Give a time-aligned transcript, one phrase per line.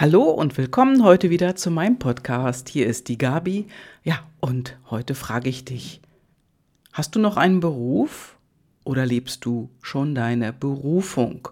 [0.00, 2.70] Hallo und willkommen heute wieder zu meinem Podcast.
[2.70, 3.66] Hier ist die Gabi.
[4.02, 6.00] Ja, und heute frage ich dich,
[6.94, 8.38] hast du noch einen Beruf
[8.82, 11.48] oder lebst du schon deine Berufung?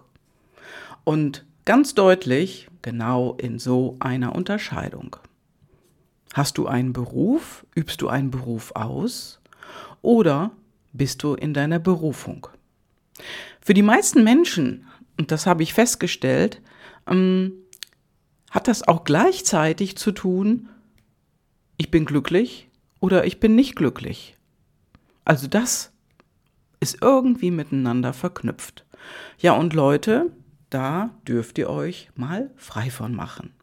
[1.03, 5.17] Und ganz deutlich, genau in so einer Unterscheidung.
[6.33, 7.67] Hast du einen Beruf?
[7.75, 9.39] Übst du einen Beruf aus?
[10.01, 10.49] Oder
[10.91, 12.47] bist du in deiner Berufung?
[13.61, 14.87] Für die meisten Menschen,
[15.19, 16.63] und das habe ich festgestellt,
[17.05, 17.51] ähm,
[18.51, 20.69] hat das auch gleichzeitig zu tun,
[21.77, 22.67] ich bin glücklich
[22.99, 24.35] oder ich bin nicht glücklich.
[25.25, 25.91] Also das
[26.79, 28.85] ist irgendwie miteinander verknüpft.
[29.37, 30.31] Ja, und Leute,
[30.69, 33.53] da dürft ihr euch mal frei von machen.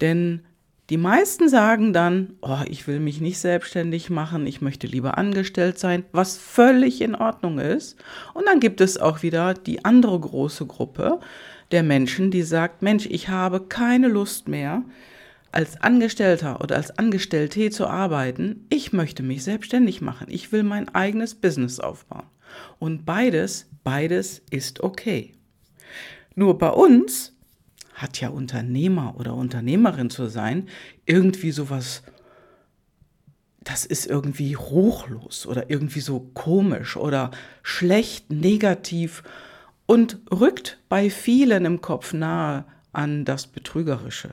[0.00, 0.42] Denn
[0.90, 5.78] die meisten sagen dann, oh, ich will mich nicht selbstständig machen, ich möchte lieber angestellt
[5.78, 7.96] sein, was völlig in Ordnung ist.
[8.34, 11.20] Und dann gibt es auch wieder die andere große Gruppe,
[11.74, 14.82] der Menschen, die sagt, Mensch, ich habe keine Lust mehr,
[15.52, 18.66] als Angestellter oder als Angestellte zu arbeiten.
[18.70, 20.28] Ich möchte mich selbstständig machen.
[20.30, 22.26] Ich will mein eigenes Business aufbauen.
[22.78, 25.34] Und beides, beides ist okay.
[26.34, 27.36] Nur bei uns
[27.94, 30.68] hat ja Unternehmer oder Unternehmerin zu sein
[31.06, 32.02] irgendwie sowas,
[33.62, 37.30] das ist irgendwie ruchlos oder irgendwie so komisch oder
[37.62, 39.22] schlecht, negativ
[39.86, 44.30] und rückt bei vielen im Kopf nahe an das Betrügerische.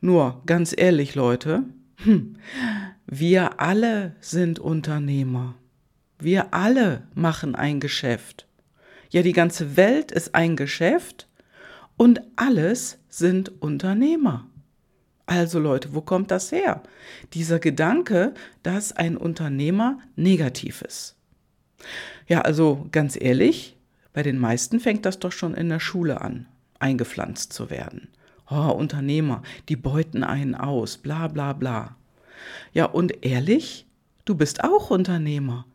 [0.00, 1.64] Nur ganz ehrlich, Leute,
[1.96, 2.36] hm,
[3.06, 5.54] wir alle sind Unternehmer.
[6.18, 8.46] Wir alle machen ein Geschäft.
[9.10, 11.28] Ja, die ganze Welt ist ein Geschäft
[11.96, 14.46] und alles sind Unternehmer.
[15.26, 16.82] Also Leute, wo kommt das her?
[17.34, 21.16] Dieser Gedanke, dass ein Unternehmer negativ ist.
[22.26, 23.77] Ja, also ganz ehrlich,
[24.18, 26.46] bei den meisten fängt das doch schon in der Schule an,
[26.80, 28.08] eingepflanzt zu werden.
[28.50, 31.94] Oh, Unternehmer, die beuten einen aus, bla bla bla.
[32.72, 33.86] Ja, und ehrlich,
[34.24, 35.66] du bist auch Unternehmer.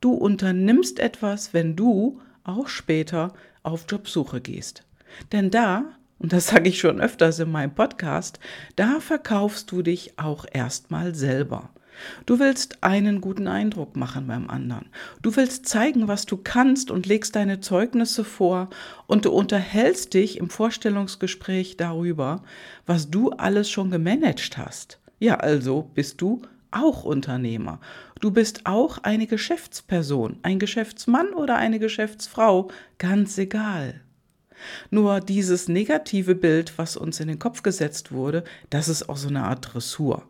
[0.00, 4.82] Du unternimmst etwas, wenn du auch später auf Jobsuche gehst.
[5.30, 5.84] Denn da,
[6.18, 8.40] und das sage ich schon öfters in meinem Podcast,
[8.74, 11.70] da verkaufst du dich auch erstmal selber.
[12.26, 14.86] Du willst einen guten Eindruck machen beim anderen.
[15.22, 18.70] Du willst zeigen, was du kannst und legst deine Zeugnisse vor
[19.06, 22.42] und du unterhältst dich im Vorstellungsgespräch darüber,
[22.86, 24.98] was du alles schon gemanagt hast.
[25.18, 27.80] Ja, also bist du auch Unternehmer.
[28.20, 34.00] Du bist auch eine Geschäftsperson, ein Geschäftsmann oder eine Geschäftsfrau, ganz egal.
[34.90, 39.28] Nur dieses negative Bild, was uns in den Kopf gesetzt wurde, das ist auch so
[39.28, 40.24] eine Art Dressur.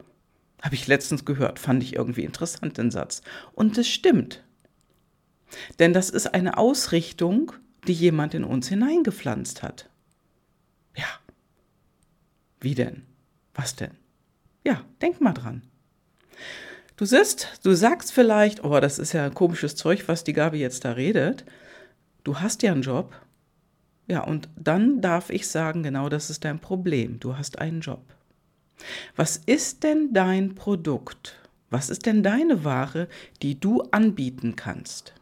[0.63, 3.21] Habe ich letztens gehört, fand ich irgendwie interessant den Satz.
[3.53, 4.43] Und es stimmt.
[5.79, 7.53] Denn das ist eine Ausrichtung,
[7.87, 9.91] die jemand in uns hineingepflanzt hat.
[10.97, 11.07] Ja.
[12.61, 13.03] Wie denn?
[13.55, 13.91] Was denn?
[14.65, 15.63] Ja, denk mal dran.
[16.97, 20.59] Du siehst, du sagst vielleicht, oh, das ist ja ein komisches Zeug, was die Gabi
[20.59, 21.45] jetzt da redet.
[22.23, 23.13] Du hast ja einen Job.
[24.07, 27.19] Ja, und dann darf ich sagen, genau das ist dein Problem.
[27.19, 28.05] Du hast einen Job.
[29.17, 31.37] Was ist denn dein Produkt?
[31.71, 33.09] Was ist denn deine Ware,
[33.41, 35.15] die du anbieten kannst?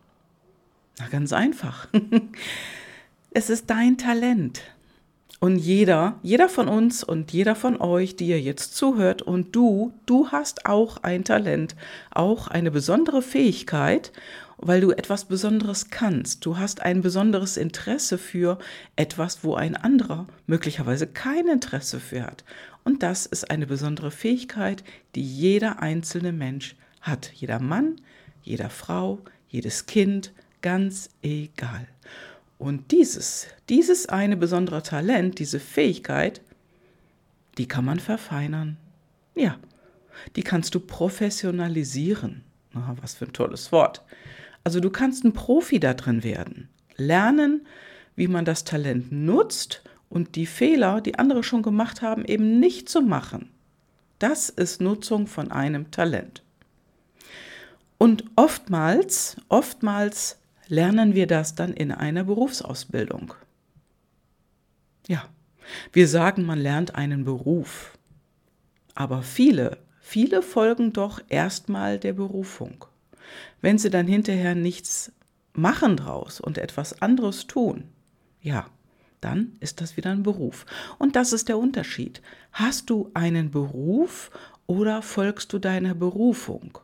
[0.98, 1.88] Na ganz einfach.
[3.30, 4.62] es ist dein Talent.
[5.38, 9.94] Und jeder, jeder von uns und jeder von euch, die ihr jetzt zuhört und du,
[10.04, 11.76] du hast auch ein Talent,
[12.10, 14.12] auch eine besondere Fähigkeit,
[14.58, 16.44] weil du etwas Besonderes kannst.
[16.44, 18.58] Du hast ein besonderes Interesse für
[18.96, 22.44] etwas, wo ein anderer möglicherweise kein Interesse für hat.
[22.84, 27.32] Und das ist eine besondere Fähigkeit, die jeder einzelne Mensch hat.
[27.34, 27.96] Jeder Mann,
[28.42, 30.32] jeder Frau, jedes Kind,
[30.62, 31.86] ganz egal.
[32.58, 36.42] Und dieses, dieses eine besondere Talent, diese Fähigkeit,
[37.58, 38.76] die kann man verfeinern.
[39.34, 39.58] Ja,
[40.36, 42.42] die kannst du professionalisieren.
[42.74, 44.02] Aha, was für ein tolles Wort.
[44.62, 46.68] Also du kannst ein Profi da drin werden.
[46.96, 47.66] Lernen,
[48.14, 52.90] wie man das Talent nutzt und die Fehler, die andere schon gemacht haben, eben nicht
[52.90, 53.48] zu machen.
[54.18, 56.42] Das ist Nutzung von einem Talent.
[57.96, 60.38] Und oftmals, oftmals
[60.68, 63.32] lernen wir das dann in einer Berufsausbildung.
[65.06, 65.24] Ja,
[65.92, 67.96] wir sagen, man lernt einen Beruf.
[68.94, 72.84] Aber viele, viele folgen doch erstmal der Berufung.
[73.60, 75.12] Wenn sie dann hinterher nichts
[75.52, 77.84] machen draus und etwas anderes tun,
[78.42, 78.66] ja,
[79.20, 80.66] dann ist das wieder ein Beruf.
[80.98, 82.22] Und das ist der Unterschied.
[82.52, 84.30] Hast du einen Beruf
[84.66, 86.78] oder folgst du deiner Berufung?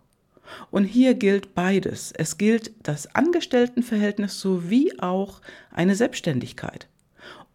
[0.70, 2.12] Und hier gilt beides.
[2.12, 5.40] Es gilt das Angestelltenverhältnis sowie auch
[5.72, 6.88] eine Selbstständigkeit.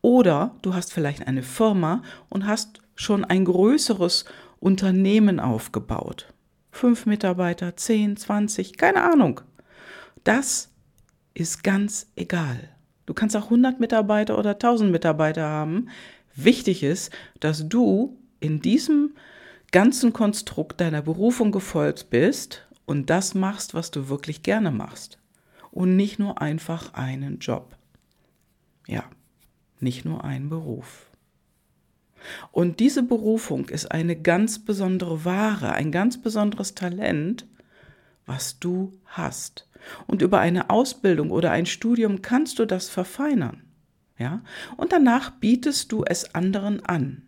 [0.02, 4.26] Oder du hast vielleicht eine Firma und hast schon ein größeres
[4.60, 6.34] Unternehmen aufgebaut.
[6.72, 9.42] Fünf Mitarbeiter, zehn, zwanzig, keine Ahnung.
[10.24, 10.70] Das
[11.34, 12.70] ist ganz egal.
[13.06, 15.90] Du kannst auch 100 Mitarbeiter oder 1000 Mitarbeiter haben.
[16.36, 19.12] Wichtig ist, dass du in diesem
[19.72, 25.18] ganzen Konstrukt deiner Berufung gefolgt bist und das machst, was du wirklich gerne machst.
[25.72, 27.76] Und nicht nur einfach einen Job.
[28.88, 29.04] Ja,
[29.80, 31.10] nicht nur einen Beruf.
[32.52, 37.48] Und diese Berufung ist eine ganz besondere Ware, ein ganz besonderes Talent,
[38.26, 39.68] was du hast.
[40.08, 43.64] Und über eine Ausbildung oder ein Studium kannst du das verfeinern.
[44.18, 44.42] Ja?
[44.78, 47.24] Und danach bietest du es anderen an.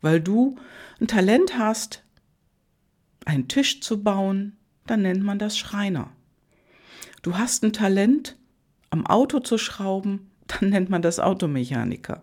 [0.00, 0.56] Weil du
[1.00, 2.04] ein Talent hast,
[3.24, 4.56] einen Tisch zu bauen,
[4.86, 6.10] dann nennt man das Schreiner.
[7.22, 8.36] Du hast ein Talent,
[8.90, 12.22] am Auto zu schrauben, dann nennt man das Automechaniker.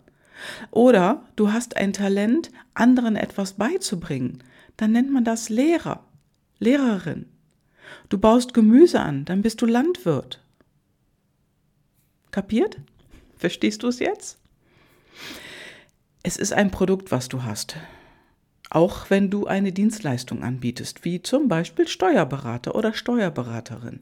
[0.72, 4.44] Oder du hast ein Talent, anderen etwas beizubringen,
[4.78, 6.06] dann nennt man das Lehrer,
[6.60, 7.33] Lehrerin.
[8.10, 10.42] Du baust Gemüse an, dann bist du Landwirt.
[12.32, 12.80] Kapiert?
[13.38, 14.40] Verstehst du es jetzt?
[16.24, 17.76] Es ist ein Produkt, was du hast.
[18.70, 24.00] Auch wenn du eine Dienstleistung anbietest, wie zum Beispiel Steuerberater oder Steuerberaterin.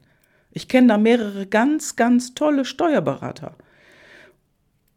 [0.52, 3.56] Ich kenne da mehrere ganz, ganz tolle Steuerberater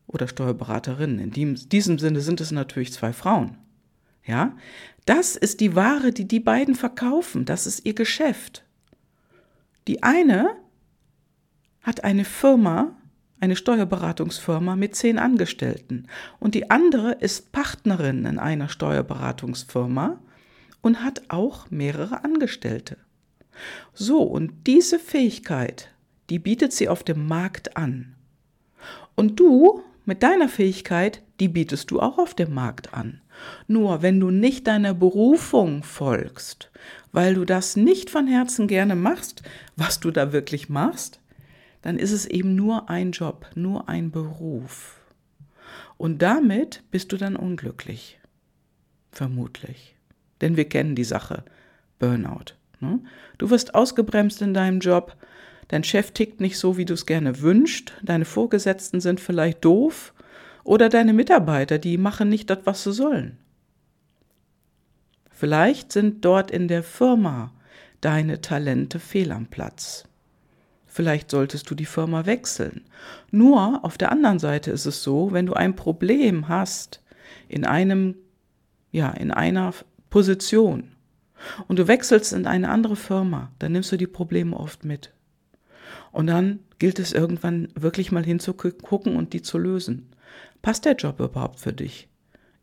[0.06, 1.18] oder Steuerberaterinnen.
[1.18, 3.56] In diesem Sinne sind es natürlich zwei Frauen.
[4.26, 4.56] Ja,
[5.06, 7.44] das ist die Ware, die die beiden verkaufen.
[7.44, 8.64] Das ist ihr Geschäft.
[9.86, 10.56] Die eine
[11.82, 12.96] hat eine Firma,
[13.40, 16.06] eine Steuerberatungsfirma mit zehn Angestellten
[16.40, 20.18] und die andere ist Partnerin in einer Steuerberatungsfirma
[20.80, 22.96] und hat auch mehrere Angestellte.
[23.92, 25.90] So, und diese Fähigkeit,
[26.30, 28.14] die bietet sie auf dem Markt an.
[29.14, 33.20] Und du mit deiner Fähigkeit, die bietest du auch auf dem Markt an.
[33.66, 36.70] Nur wenn du nicht deiner Berufung folgst,
[37.12, 39.42] weil du das nicht von Herzen gerne machst,
[39.76, 41.20] was du da wirklich machst,
[41.82, 45.00] dann ist es eben nur ein Job, nur ein Beruf.
[45.96, 48.18] Und damit bist du dann unglücklich.
[49.12, 49.94] Vermutlich.
[50.40, 51.44] Denn wir kennen die Sache.
[51.98, 52.54] Burnout.
[52.80, 53.00] Ne?
[53.38, 55.16] Du wirst ausgebremst in deinem Job,
[55.68, 60.13] dein Chef tickt nicht so, wie du es gerne wünschst, deine Vorgesetzten sind vielleicht doof
[60.64, 63.38] oder deine Mitarbeiter, die machen nicht das, was sie sollen.
[65.30, 67.52] Vielleicht sind dort in der Firma
[68.00, 70.04] deine Talente fehl am Platz.
[70.86, 72.84] Vielleicht solltest du die Firma wechseln.
[73.30, 77.02] Nur auf der anderen Seite ist es so, wenn du ein Problem hast
[77.48, 78.14] in einem,
[78.92, 79.74] ja, in einer
[80.08, 80.92] Position
[81.66, 85.12] und du wechselst in eine andere Firma, dann nimmst du die Probleme oft mit.
[86.12, 90.13] Und dann gilt es irgendwann wirklich mal hinzugucken und die zu lösen.
[90.64, 92.08] Passt der Job überhaupt für dich?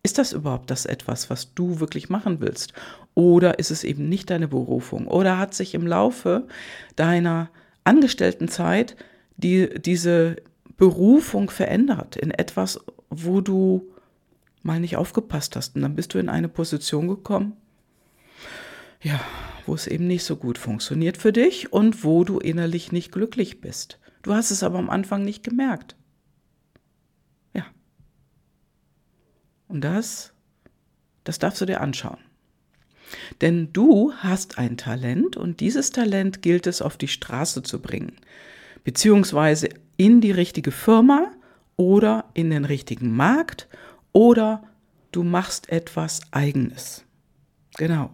[0.02, 2.74] Ist das überhaupt das etwas, was du wirklich machen willst?
[3.14, 5.08] Oder ist es eben nicht deine Berufung?
[5.08, 6.48] Oder hat sich im Laufe
[6.96, 7.52] deiner
[7.84, 8.96] Angestelltenzeit
[9.38, 10.38] die, diese
[10.78, 12.80] Berufung verändert in etwas,
[13.12, 13.88] wo du
[14.64, 15.76] mal nicht aufgepasst hast?
[15.76, 17.54] Und dann bist du in eine Position gekommen,
[19.04, 19.20] ja,
[19.68, 23.62] wo es eben nicht so gut funktioniert für dich und wo du innerlich nicht glücklich
[23.62, 24.00] bist.
[24.24, 25.96] Du hast es aber am Anfang nicht gemerkt.
[29.72, 30.34] Und das,
[31.24, 32.18] das darfst du dir anschauen.
[33.40, 38.18] Denn du hast ein Talent und dieses Talent gilt es auf die Straße zu bringen,
[38.84, 41.32] beziehungsweise in die richtige Firma
[41.78, 43.70] oder in den richtigen Markt
[44.12, 44.64] oder
[45.14, 47.06] du machst etwas eigenes.
[47.78, 48.12] Genau.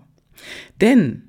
[0.79, 1.23] Denn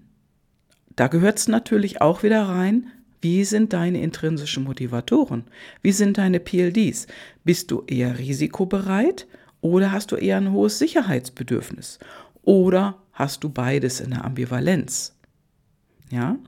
[0.95, 2.91] da gehört es natürlich auch wieder rein,
[3.23, 5.45] wie sind deine intrinsischen Motivatoren?
[5.83, 7.07] Wie sind deine PLDs?
[7.45, 9.27] Bist du eher risikobereit
[9.61, 11.99] oder hast du eher ein hohes Sicherheitsbedürfnis?
[12.43, 15.17] Oder hast du beides in der Ambivalenz?
[16.11, 16.39] Ja?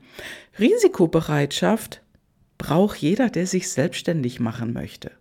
[0.59, 2.01] Risikobereitschaft
[2.57, 5.11] braucht jeder, der sich selbstständig machen möchte.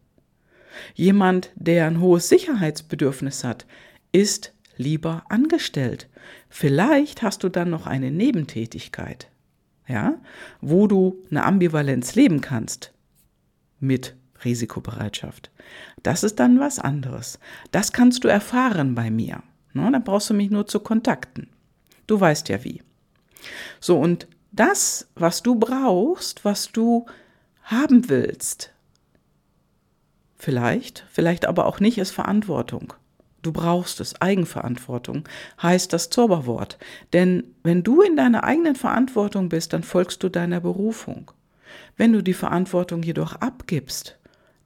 [0.94, 3.66] Jemand, der ein hohes Sicherheitsbedürfnis hat,
[4.12, 6.08] ist lieber angestellt.
[6.48, 9.28] Vielleicht hast du dann noch eine Nebentätigkeit,
[9.86, 10.18] ja,
[10.60, 12.92] wo du eine Ambivalenz leben kannst
[13.78, 15.50] mit Risikobereitschaft.
[16.02, 17.38] Das ist dann was anderes.
[17.72, 19.42] Das kannst du erfahren bei mir.
[19.72, 21.48] Ne, dann brauchst du mich nur zu kontakten.
[22.06, 22.82] Du weißt ja wie.
[23.80, 27.06] So, und das, was du brauchst, was du
[27.62, 28.72] haben willst,
[30.36, 32.94] vielleicht, vielleicht aber auch nicht, ist Verantwortung.
[33.42, 34.20] Du brauchst es.
[34.20, 35.26] Eigenverantwortung
[35.62, 36.78] heißt das Zauberwort.
[37.12, 41.30] Denn wenn du in deiner eigenen Verantwortung bist, dann folgst du deiner Berufung.
[41.96, 44.18] Wenn du die Verantwortung jedoch abgibst,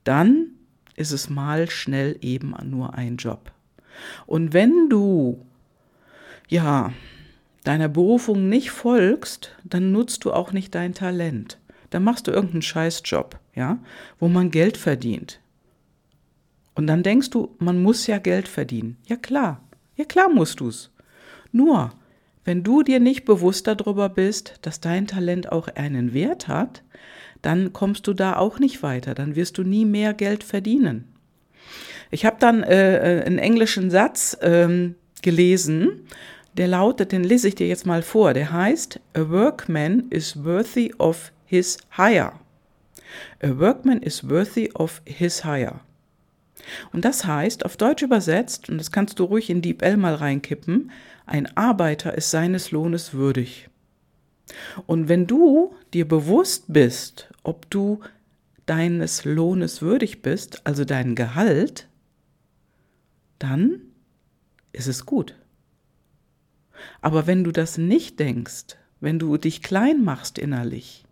[0.03, 0.54] dann
[0.95, 3.51] ist es mal schnell eben nur ein Job.
[4.25, 5.45] Und wenn du,
[6.47, 6.93] ja,
[7.63, 11.59] deiner Berufung nicht folgst, dann nutzt du auch nicht dein Talent.
[11.89, 13.79] Dann machst du irgendeinen Scheißjob, ja,
[14.19, 15.39] wo man Geld verdient.
[16.75, 18.97] Und dann denkst du, man muss ja Geld verdienen.
[19.07, 19.61] Ja klar,
[19.95, 20.91] ja klar musst du's.
[21.51, 21.93] Nur,
[22.43, 26.83] wenn du dir nicht bewusst darüber bist, dass dein Talent auch einen Wert hat,
[27.45, 31.05] dann kommst du da auch nicht weiter, dann wirst du nie mehr Geld verdienen.
[32.11, 36.07] Ich habe dann äh, äh, einen englischen Satz ähm, gelesen,
[36.53, 40.93] der lautet, den lese ich dir jetzt mal vor, der heißt, A workman is worthy
[40.97, 42.33] of his hire.
[43.43, 45.81] A workman is worthy of his hire.
[46.93, 50.91] Und das heißt, auf Deutsch übersetzt, und das kannst du ruhig in DeepL mal reinkippen,
[51.25, 53.69] ein Arbeiter ist seines Lohnes würdig.
[54.85, 58.01] Und wenn du dir bewusst bist, ob du
[58.65, 61.87] deines Lohnes würdig bist, also dein Gehalt,
[63.39, 63.79] dann
[64.73, 65.35] ist es gut.
[67.01, 71.05] Aber wenn du das nicht denkst, wenn du dich klein machst innerlich,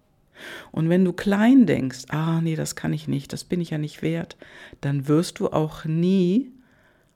[0.74, 3.78] und wenn du klein denkst, ah nee, das kann ich nicht, das bin ich ja
[3.78, 4.36] nicht wert,
[4.82, 6.52] dann wirst du auch nie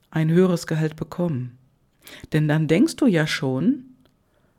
[0.09, 1.57] ein höheres Gehalt bekommen.
[2.31, 3.83] Denn dann denkst du ja schon,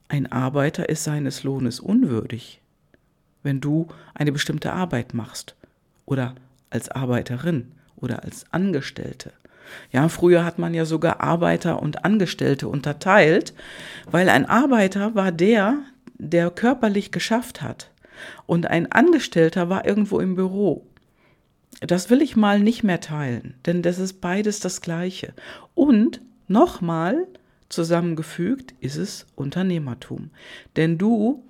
[0.08, 2.60] ein Arbeiter ist seines Lohnes unwürdig,
[3.42, 5.54] wenn du eine bestimmte Arbeit machst
[6.06, 6.34] oder
[6.70, 9.32] als Arbeiterin oder als Angestellte.
[9.92, 13.52] Ja, früher hat man ja sogar Arbeiter und Angestellte unterteilt,
[14.10, 15.78] weil ein Arbeiter war der,
[16.18, 17.90] der körperlich geschafft hat
[18.46, 20.86] und ein Angestellter war irgendwo im Büro.
[21.80, 25.32] Das will ich mal nicht mehr teilen, denn das ist beides das gleiche.
[25.74, 27.26] Und nochmal
[27.68, 30.30] zusammengefügt ist es Unternehmertum.
[30.76, 31.44] Denn du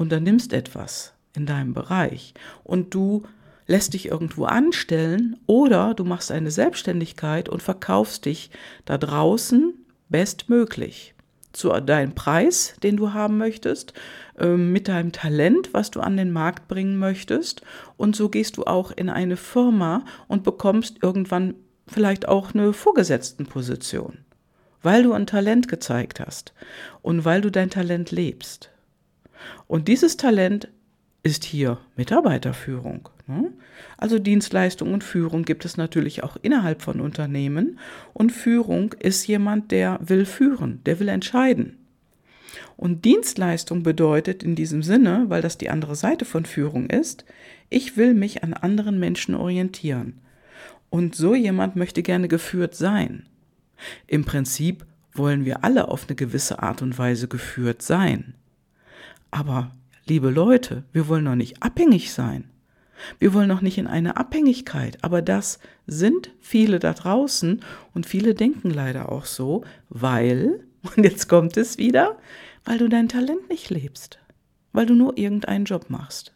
[0.00, 2.32] unternimmst etwas in deinem Bereich
[2.64, 3.24] und du
[3.66, 8.50] lässt dich irgendwo anstellen oder du machst eine Selbstständigkeit und verkaufst dich
[8.86, 9.74] da draußen
[10.08, 11.14] bestmöglich
[11.52, 13.92] zu deinem Preis, den du haben möchtest,
[14.38, 17.60] ähm, mit deinem Talent, was du an den Markt bringen möchtest.
[17.98, 21.54] Und so gehst du auch in eine Firma und bekommst irgendwann
[21.86, 24.18] vielleicht auch eine Vorgesetztenposition,
[24.82, 26.54] weil du ein Talent gezeigt hast
[27.02, 28.70] und weil du dein Talent lebst.
[29.66, 30.68] Und dieses Talent
[31.22, 33.08] ist hier Mitarbeiterführung.
[33.26, 33.52] Ne?
[33.98, 37.78] Also Dienstleistung und Führung gibt es natürlich auch innerhalb von Unternehmen.
[38.14, 41.76] Und Führung ist jemand, der will führen, der will entscheiden.
[42.76, 47.24] Und Dienstleistung bedeutet in diesem Sinne, weil das die andere Seite von Führung ist,
[47.68, 50.20] ich will mich an anderen Menschen orientieren.
[50.88, 53.26] Und so jemand möchte gerne geführt sein.
[54.06, 58.34] Im Prinzip wollen wir alle auf eine gewisse Art und Weise geführt sein.
[59.30, 59.70] Aber,
[60.06, 62.50] liebe Leute, wir wollen noch nicht abhängig sein.
[63.18, 67.62] Wir wollen noch nicht in eine Abhängigkeit, aber das sind viele da draußen
[67.94, 70.64] und viele denken leider auch so, weil,
[70.96, 72.18] und jetzt kommt es wieder,
[72.64, 74.18] weil du dein Talent nicht lebst,
[74.72, 76.34] weil du nur irgendeinen Job machst.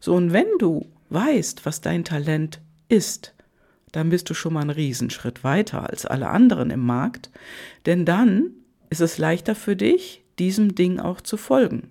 [0.00, 3.34] So, und wenn du weißt, was dein Talent ist,
[3.92, 7.30] dann bist du schon mal einen Riesenschritt weiter als alle anderen im Markt,
[7.86, 8.52] denn dann
[8.88, 11.90] ist es leichter für dich, diesem Ding auch zu folgen.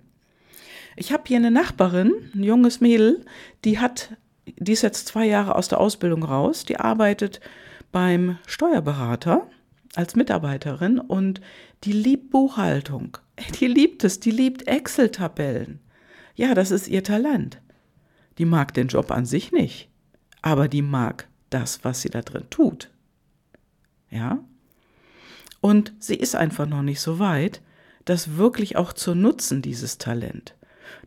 [0.96, 3.24] Ich habe hier eine Nachbarin, ein junges Mädel,
[3.64, 7.40] die hat, die ist jetzt zwei Jahre aus der Ausbildung raus, die arbeitet
[7.92, 9.48] beim Steuerberater
[9.94, 11.40] als Mitarbeiterin und
[11.84, 13.16] die liebt Buchhaltung.
[13.58, 15.80] Die liebt es, die liebt Excel-Tabellen.
[16.34, 17.58] Ja, das ist ihr Talent.
[18.36, 19.88] Die mag den Job an sich nicht,
[20.42, 22.90] aber die mag das, was sie da drin tut.
[24.10, 24.44] Ja?
[25.62, 27.62] Und sie ist einfach noch nicht so weit,
[28.10, 30.54] das wirklich auch zu nutzen, dieses Talent.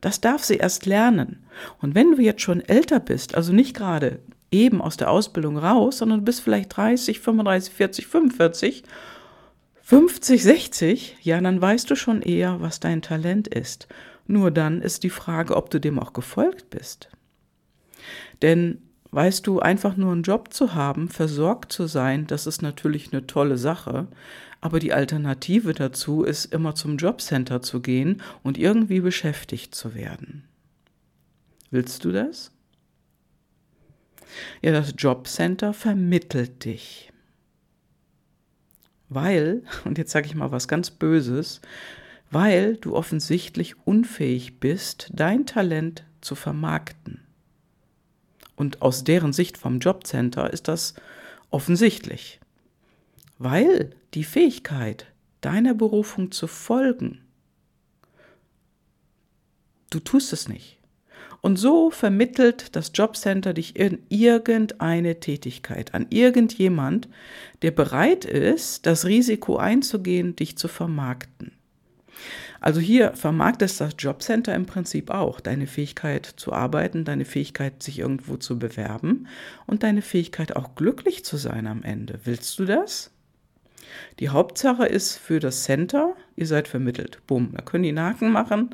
[0.02, 1.46] Das darf sie erst lernen.
[1.82, 4.20] Und wenn du jetzt schon älter bist, also nicht gerade
[4.52, 8.84] eben aus der Ausbildung raus, sondern du bist vielleicht 30, 35, 40, 45,
[9.82, 13.88] 50, 60, ja, dann weißt du schon eher, was dein Talent ist.
[14.26, 17.10] Nur dann ist die Frage, ob du dem auch gefolgt bist.
[18.42, 18.82] Denn
[19.14, 23.28] weißt du, einfach nur einen Job zu haben, versorgt zu sein, das ist natürlich eine
[23.28, 24.08] tolle Sache,
[24.60, 30.46] aber die Alternative dazu ist immer zum Jobcenter zu gehen und irgendwie beschäftigt zu werden.
[31.70, 32.52] Willst du das?
[34.62, 37.12] Ja, das Jobcenter vermittelt dich.
[39.10, 41.62] Weil, und jetzt sage ich mal was ganz Böses,
[42.32, 47.20] weil du offensichtlich unfähig bist, dein Talent zu vermarkten.
[48.56, 50.94] Und aus deren Sicht vom Jobcenter ist das
[51.50, 52.40] offensichtlich.
[53.40, 55.08] Weil die Fähigkeit,
[55.42, 57.22] deiner Berufung zu folgen,
[59.90, 60.78] du tust es nicht.
[61.42, 67.10] Und so vermittelt das Jobcenter dich in irgendeine Tätigkeit an irgendjemand,
[67.62, 71.52] der bereit ist, das Risiko einzugehen, dich zu vermarkten.
[72.64, 78.00] Also hier vermarktet das Jobcenter im Prinzip auch deine Fähigkeit zu arbeiten, deine Fähigkeit, sich
[78.00, 79.28] irgendwo zu bewerben
[79.68, 82.22] und deine Fähigkeit auch glücklich zu sein am Ende.
[82.24, 83.12] Willst du das?
[84.22, 87.20] Die Hauptsache ist für das Center, ihr seid vermittelt.
[87.28, 88.70] Bumm, da können die Naken machen,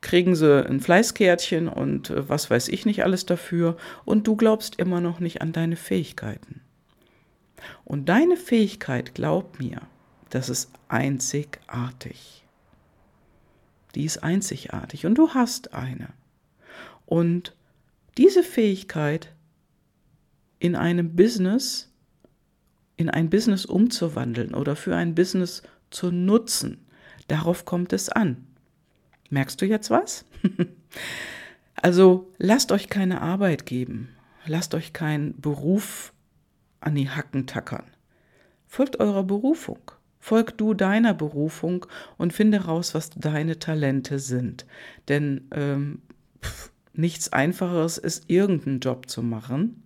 [0.00, 4.80] kriegen sie ein Fleißkärtchen und äh, was weiß ich nicht alles dafür und du glaubst
[4.80, 6.60] immer noch nicht an deine Fähigkeiten.
[7.84, 9.82] Und deine Fähigkeit, glaub mir,
[10.28, 12.47] das ist einzigartig.
[13.94, 16.08] Die ist einzigartig und du hast eine.
[17.06, 17.54] Und
[18.16, 19.32] diese Fähigkeit
[20.58, 21.90] in einem Business,
[22.96, 26.84] in ein Business umzuwandeln oder für ein Business zu nutzen,
[27.28, 28.46] darauf kommt es an.
[29.30, 30.24] Merkst du jetzt was?
[31.74, 34.10] also lasst euch keine Arbeit geben,
[34.46, 36.12] lasst euch keinen Beruf
[36.80, 37.86] an die Hacken tackern.
[38.66, 39.92] Folgt eurer Berufung.
[40.28, 41.86] Folg du deiner Berufung
[42.18, 44.66] und finde raus, was deine Talente sind.
[45.08, 46.02] Denn ähm,
[46.42, 49.84] pff, nichts Einfacheres ist, irgendeinen Job zu machen.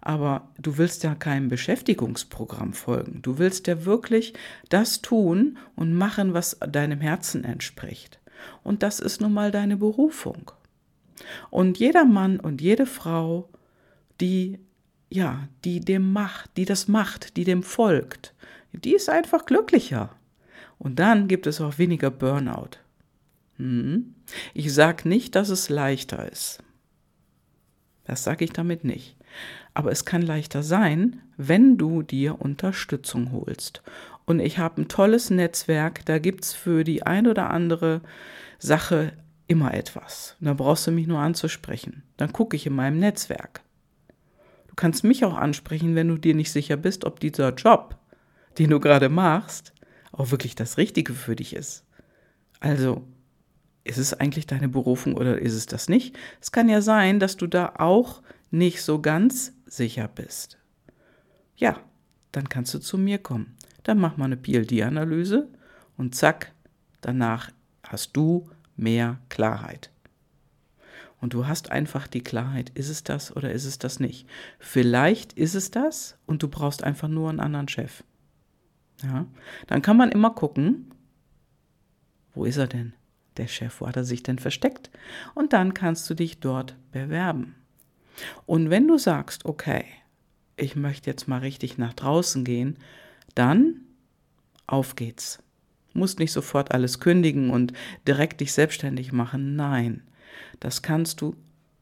[0.00, 3.22] Aber du willst ja keinem Beschäftigungsprogramm folgen.
[3.22, 4.32] Du willst ja wirklich
[4.70, 8.18] das tun und machen, was deinem Herzen entspricht.
[8.64, 10.50] Und das ist nun mal deine Berufung.
[11.48, 13.48] Und jeder Mann und jede Frau,
[14.20, 14.58] die
[15.10, 18.34] ja, die dem macht, die das macht, die dem folgt,
[18.72, 20.10] die ist einfach glücklicher.
[20.78, 22.78] Und dann gibt es auch weniger Burnout.
[23.56, 24.14] Hm.
[24.54, 26.62] Ich sage nicht, dass es leichter ist.
[28.04, 29.16] Das sage ich damit nicht.
[29.74, 33.82] Aber es kann leichter sein, wenn du dir Unterstützung holst.
[34.24, 38.00] Und ich habe ein tolles Netzwerk, da gibt es für die ein oder andere
[38.58, 39.12] Sache
[39.46, 40.36] immer etwas.
[40.40, 42.04] da brauchst du mich nur anzusprechen.
[42.16, 43.62] Dann gucke ich in meinem Netzwerk.
[44.68, 47.99] Du kannst mich auch ansprechen, wenn du dir nicht sicher bist, ob dieser Job
[48.58, 49.72] den du gerade machst,
[50.12, 51.84] auch wirklich das Richtige für dich ist.
[52.60, 53.06] Also,
[53.84, 56.16] ist es eigentlich deine Berufung oder ist es das nicht?
[56.40, 60.58] Es kann ja sein, dass du da auch nicht so ganz sicher bist.
[61.56, 61.80] Ja,
[62.32, 63.56] dann kannst du zu mir kommen.
[63.82, 65.48] Dann mach mal eine PLD-Analyse
[65.96, 66.52] und zack,
[67.00, 67.50] danach
[67.82, 69.90] hast du mehr Klarheit.
[71.20, 74.26] Und du hast einfach die Klarheit, ist es das oder ist es das nicht?
[74.58, 78.02] Vielleicht ist es das und du brauchst einfach nur einen anderen Chef.
[79.02, 79.26] Ja,
[79.66, 80.92] dann kann man immer gucken,
[82.34, 82.92] wo ist er denn?
[83.36, 84.90] Der Chef, wo hat er sich denn versteckt?
[85.34, 87.54] Und dann kannst du dich dort bewerben.
[88.46, 89.84] Und wenn du sagst, okay,
[90.56, 92.76] ich möchte jetzt mal richtig nach draußen gehen,
[93.34, 93.80] dann
[94.66, 95.42] auf geht's.
[95.92, 97.72] Musst nicht sofort alles kündigen und
[98.06, 99.56] direkt dich selbstständig machen.
[99.56, 100.02] Nein,
[100.60, 101.34] das kannst du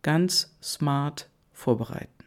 [0.02, 2.24] ganz smart vorbereiten.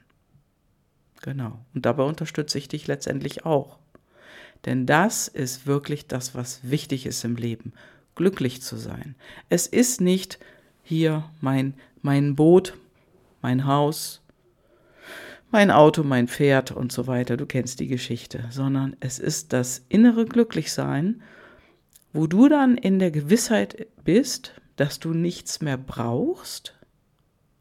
[1.21, 1.63] Genau.
[1.73, 3.79] Und dabei unterstütze ich dich letztendlich auch.
[4.65, 7.73] Denn das ist wirklich das, was wichtig ist im Leben,
[8.15, 9.15] glücklich zu sein.
[9.49, 10.39] Es ist nicht
[10.83, 12.77] hier mein, mein Boot,
[13.41, 14.21] mein Haus,
[15.49, 19.83] mein Auto, mein Pferd und so weiter, du kennst die Geschichte, sondern es ist das
[19.89, 21.21] innere Glücklichsein,
[22.13, 26.75] wo du dann in der Gewissheit bist, dass du nichts mehr brauchst,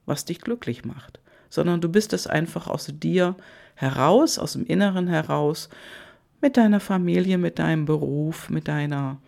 [0.06, 3.36] was dich glücklich macht, sondern du bist es einfach aus dir
[3.74, 5.68] heraus, aus dem Inneren heraus
[6.40, 9.18] mit deiner Familie, mit deinem Beruf, mit deiner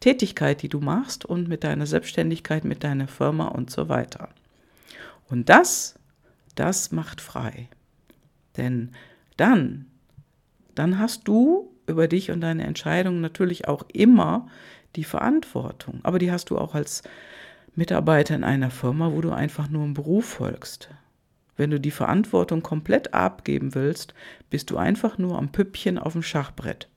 [0.00, 4.28] Tätigkeit, die du machst und mit deiner Selbstständigkeit, mit deiner Firma und so weiter.
[5.28, 5.98] Und das,
[6.54, 7.68] das macht frei.
[8.56, 8.92] Denn
[9.36, 9.86] dann,
[10.74, 14.48] dann hast du über dich und deine Entscheidungen natürlich auch immer
[14.96, 16.00] die Verantwortung.
[16.02, 17.02] Aber die hast du auch als
[17.74, 20.88] Mitarbeiter in einer Firma, wo du einfach nur im Beruf folgst.
[21.56, 24.14] Wenn du die Verantwortung komplett abgeben willst,
[24.50, 26.88] bist du einfach nur am Püppchen auf dem Schachbrett.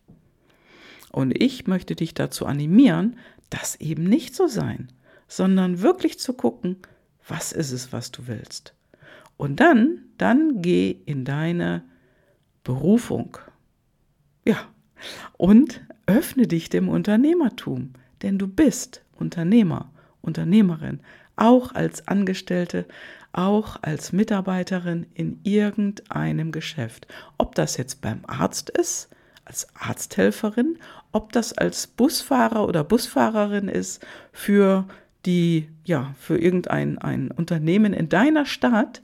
[1.12, 3.18] Und ich möchte dich dazu animieren,
[3.50, 4.92] das eben nicht zu sein,
[5.28, 6.78] sondern wirklich zu gucken,
[7.28, 8.74] was ist es, was du willst.
[9.38, 11.84] Und dann, dann geh in deine
[12.64, 13.38] Berufung.
[14.46, 14.58] Ja,
[15.38, 19.92] und öffne dich dem Unternehmertum, denn du bist Unternehmer,
[20.22, 21.00] Unternehmerin,
[21.40, 22.86] auch als Angestellte,
[23.32, 27.08] auch als Mitarbeiterin in irgendeinem Geschäft.
[27.38, 29.10] Ob das jetzt beim Arzt ist,
[29.46, 30.78] als Arzthelferin,
[31.12, 34.86] ob das als Busfahrer oder Busfahrerin ist für
[35.26, 39.02] die, ja, für irgendein ein Unternehmen in deiner Stadt.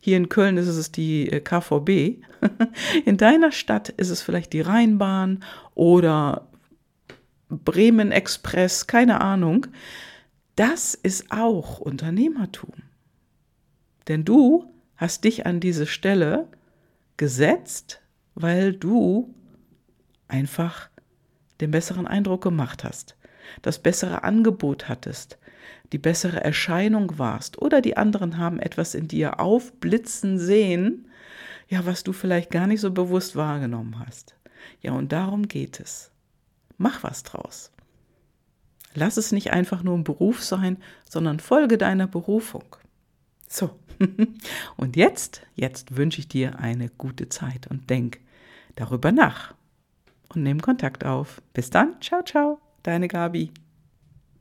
[0.00, 2.22] Hier in Köln ist es die äh, KVB.
[3.04, 5.42] In deiner Stadt ist es vielleicht die Rheinbahn
[5.74, 6.46] oder
[7.48, 9.66] Bremen Express, keine Ahnung.
[10.56, 12.72] Das ist auch Unternehmertum.
[14.08, 16.48] Denn du hast dich an diese Stelle
[17.18, 18.00] gesetzt,
[18.34, 19.34] weil du
[20.28, 20.88] einfach
[21.60, 23.16] den besseren Eindruck gemacht hast,
[23.62, 25.38] das bessere Angebot hattest,
[25.92, 31.08] die bessere Erscheinung warst oder die anderen haben etwas in dir aufblitzen sehen,
[31.68, 34.36] ja, was du vielleicht gar nicht so bewusst wahrgenommen hast.
[34.80, 36.10] Ja, und darum geht es.
[36.78, 37.72] Mach was draus.
[38.96, 40.78] Lass es nicht einfach nur ein Beruf sein,
[41.08, 42.64] sondern folge deiner Berufung.
[43.46, 43.78] So,
[44.76, 48.18] und jetzt, jetzt wünsche ich dir eine gute Zeit und denk
[48.74, 49.54] darüber nach
[50.34, 51.42] und nimm Kontakt auf.
[51.52, 53.52] Bis dann, ciao, ciao, deine Gabi.